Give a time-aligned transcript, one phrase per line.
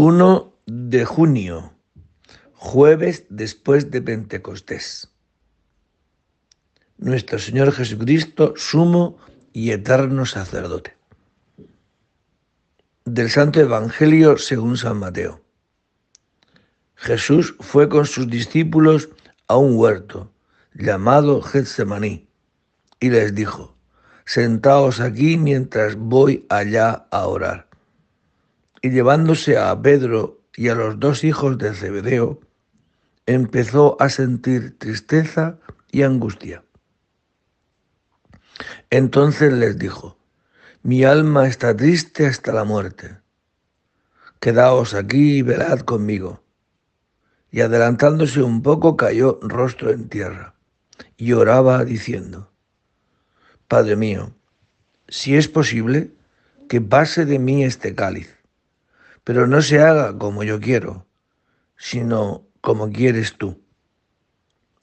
[0.00, 1.72] 1 de junio,
[2.52, 5.10] jueves después de Pentecostés.
[6.98, 9.18] Nuestro Señor Jesucristo, sumo
[9.52, 10.96] y eterno sacerdote.
[13.06, 15.40] Del Santo Evangelio según San Mateo.
[16.94, 19.08] Jesús fue con sus discípulos
[19.48, 20.30] a un huerto
[20.74, 22.28] llamado Getsemaní
[23.00, 23.74] y les dijo,
[24.26, 27.67] Sentaos aquí mientras voy allá a orar
[28.82, 32.40] y llevándose a Pedro y a los dos hijos de Zebedeo,
[33.26, 35.58] empezó a sentir tristeza
[35.90, 36.64] y angustia.
[38.90, 40.18] Entonces les dijo,
[40.82, 43.18] mi alma está triste hasta la muerte.
[44.40, 46.42] Quedaos aquí y velad conmigo.
[47.50, 50.54] Y adelantándose un poco cayó rostro en tierra
[51.16, 52.52] y oraba diciendo,
[53.66, 54.32] Padre mío,
[55.08, 56.10] si es posible,
[56.68, 58.37] que pase de mí este cáliz
[59.28, 61.04] pero no se haga como yo quiero,
[61.76, 63.60] sino como quieres tú.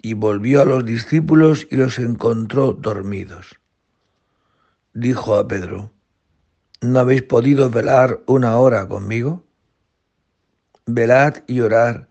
[0.00, 3.58] Y volvió a los discípulos y los encontró dormidos.
[4.92, 5.90] Dijo a Pedro,
[6.80, 9.44] ¿no habéis podido velar una hora conmigo?
[10.86, 12.02] Velad y orad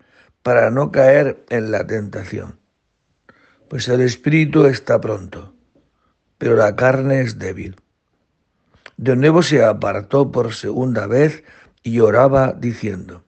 [0.42, 2.58] para no caer en la tentación,
[3.70, 5.54] pues el espíritu está pronto,
[6.36, 7.80] pero la carne es débil.
[8.98, 11.42] De nuevo se apartó por segunda vez
[11.88, 13.24] y oraba diciendo,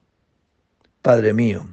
[1.01, 1.67] Padre mío,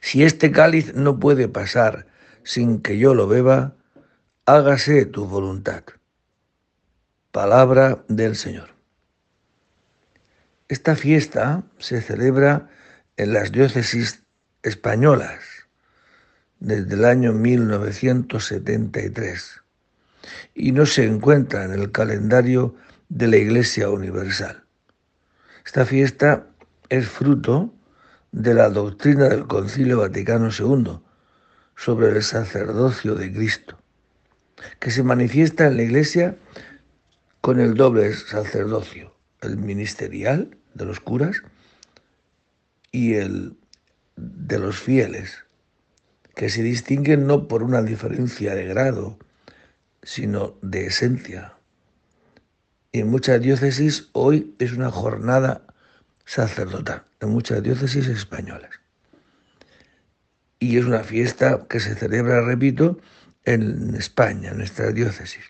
[0.00, 2.08] si este cáliz no puede pasar
[2.42, 3.76] sin que yo lo beba,
[4.44, 5.84] hágase tu voluntad.
[7.30, 8.70] Palabra del Señor.
[10.68, 12.68] Esta fiesta se celebra
[13.16, 14.24] en las diócesis
[14.64, 15.38] españolas
[16.58, 19.62] desde el año 1973
[20.54, 22.74] y no se encuentra en el calendario
[23.08, 24.65] de la Iglesia Universal.
[25.66, 26.46] Esta fiesta
[26.90, 27.74] es fruto
[28.30, 31.00] de la doctrina del Concilio Vaticano II
[31.74, 33.76] sobre el sacerdocio de Cristo,
[34.78, 36.36] que se manifiesta en la Iglesia
[37.40, 41.42] con el doble sacerdocio, el ministerial de los curas
[42.92, 43.56] y el
[44.14, 45.46] de los fieles,
[46.36, 49.18] que se distinguen no por una diferencia de grado,
[50.04, 51.55] sino de esencia,
[53.00, 55.62] en muchas diócesis hoy es una jornada
[56.24, 58.70] sacerdotal, en muchas diócesis españolas.
[60.58, 62.98] Y es una fiesta que se celebra, repito,
[63.44, 65.44] en España, en nuestra diócesis.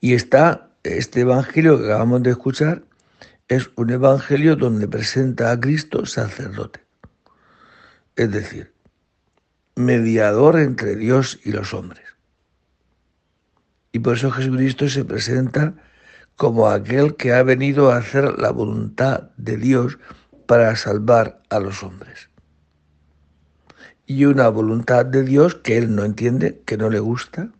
[0.00, 2.82] Y está este evangelio que acabamos de escuchar,
[3.48, 6.80] es un evangelio donde presenta a Cristo sacerdote.
[8.16, 8.72] Es decir,
[9.74, 12.11] mediador entre Dios y los hombres.
[13.92, 15.74] Y por eso Jesucristo se presenta
[16.36, 19.98] como aquel que ha venido a hacer la voluntad de Dios
[20.46, 22.30] para salvar a los hombres.
[24.06, 27.50] Y una voluntad de Dios que él no entiende, que no le gusta,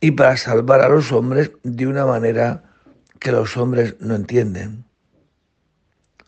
[0.00, 2.62] y para salvar a los hombres de una manera
[3.18, 4.84] que los hombres no entienden.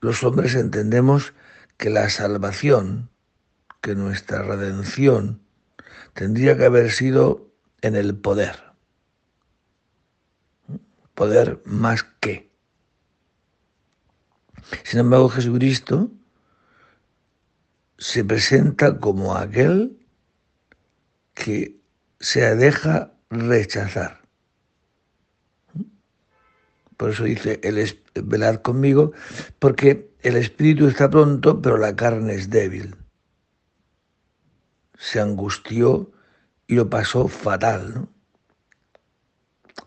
[0.01, 1.35] Los hombres entendemos
[1.77, 3.11] que la salvación,
[3.81, 5.41] que nuestra redención,
[6.19, 7.49] tendría que haber sido
[7.81, 8.57] en el poder.
[11.15, 12.51] Poder más que.
[14.83, 16.11] Sin embargo, Jesucristo
[17.99, 19.97] se presenta como aquel
[21.35, 21.81] que
[22.19, 24.21] se deja rechazar.
[26.97, 29.13] Por eso dice, el velad conmigo,
[29.61, 32.97] porque el espíritu está pronto, pero la carne es débil
[34.99, 36.11] se angustió
[36.67, 38.09] y lo pasó fatal.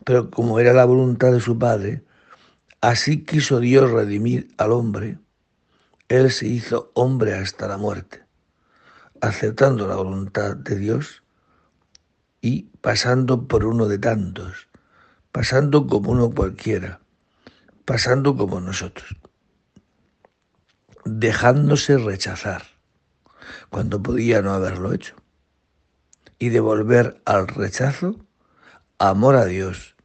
[0.04, 2.04] Pero como era la voluntad de su Padre,
[2.80, 5.20] así quiso Dios redimir al hombre,
[6.08, 8.24] Él se hizo hombre hasta la muerte,
[9.20, 11.22] aceptando la voluntad de Dios
[12.42, 14.70] y pasando por uno de tantos,
[15.32, 17.02] pasando como uno cualquiera,
[17.86, 19.16] pasando como nosotros,
[21.06, 22.71] dejándose rechazar
[23.70, 25.16] cuando podía no haberlo hecho.
[26.40, 28.16] Y devolver al rechazo
[28.98, 29.96] amor a Dios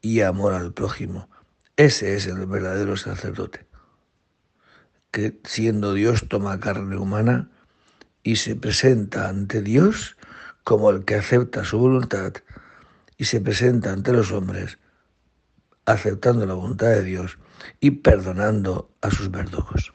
[0.00, 1.28] y amor al prójimo.
[1.76, 3.66] Ese es el verdadero sacerdote,
[5.10, 7.50] que siendo Dios toma carne humana
[8.22, 10.16] y se presenta ante Dios
[10.64, 12.34] como el que acepta su voluntad
[13.16, 14.78] y se presenta ante los hombres
[15.86, 17.38] aceptando la voluntad de Dios
[17.80, 19.92] y perdonando a sus verdugos.